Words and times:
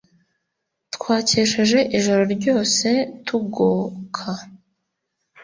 twakesheje 0.95 1.79
ijoro 1.97 2.23
ryose 2.35 2.89
tugoka 3.25 4.27